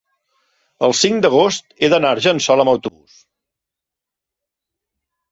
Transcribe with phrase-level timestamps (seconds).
[0.85, 3.19] el cinc d'agost he d'anar a Argençola amb autobús.